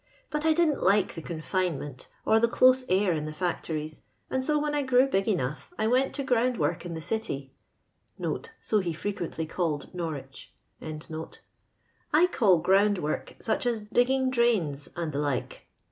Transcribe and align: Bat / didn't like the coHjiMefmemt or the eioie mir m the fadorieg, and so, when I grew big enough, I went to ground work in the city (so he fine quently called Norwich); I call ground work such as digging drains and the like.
Bat 0.31 0.41
/ 0.41 0.41
didn't 0.55 0.81
like 0.81 1.13
the 1.13 1.21
coHjiMefmemt 1.21 2.07
or 2.25 2.39
the 2.39 2.47
eioie 2.47 2.87
mir 2.89 3.11
m 3.13 3.25
the 3.27 3.31
fadorieg, 3.33 3.99
and 4.31 4.43
so, 4.43 4.57
when 4.57 4.73
I 4.73 4.81
grew 4.81 5.07
big 5.07 5.27
enough, 5.27 5.71
I 5.77 5.85
went 5.85 6.15
to 6.15 6.23
ground 6.23 6.57
work 6.57 6.87
in 6.87 6.95
the 6.95 7.03
city 7.03 7.53
(so 8.19 8.79
he 8.79 8.93
fine 8.93 9.13
quently 9.13 9.47
called 9.47 9.93
Norwich); 9.93 10.55
I 10.81 12.25
call 12.31 12.57
ground 12.57 12.97
work 12.97 13.35
such 13.39 13.67
as 13.67 13.81
digging 13.93 14.31
drains 14.31 14.89
and 14.95 15.13
the 15.13 15.19
like. 15.19 15.67